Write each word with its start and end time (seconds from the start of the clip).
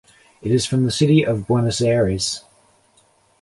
It 0.41 0.51
is 0.51 0.65
from 0.65 0.83
the 0.83 0.89
city 0.91 1.23
of 1.23 1.45
Buenos 1.45 1.79
Aires. 1.79 2.43